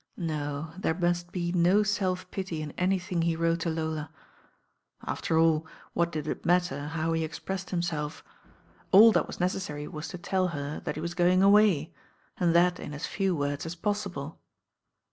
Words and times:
No 0.17 0.73
Acre 0.83 0.95
must 0.95 1.31
be 1.31 1.51
no 1.51 1.83
self 1.83 2.25
pity 2.31 2.63
in 2.63 2.71
anything 2.71 3.21
he 3.21 3.35
wrote 3.35 3.59
to 3.59 4.09
After 5.05 5.37
all, 5.37 5.67
what 5.93 6.11
did 6.11 6.25
it 6.25 6.43
matter 6.43 6.87
how 6.87 7.13
he 7.13 7.23
expressed 7.23 7.69
himself? 7.69 8.23
AU 8.91 9.11
that 9.11 9.27
was 9.27 9.39
necessary 9.39 9.87
was 9.87 10.07
to 10.07 10.17
tell 10.17 10.47
her 10.57 10.79
that 10.85 10.95
he 10.95 11.01
was 11.01 11.13
going 11.13 11.43
away, 11.43 11.93
and 12.39 12.55
that 12.55 12.79
in 12.79 12.95
as 12.95 13.05
few 13.05 13.35
words 13.35 13.63
as 13.67 13.75
possible. 13.75 14.39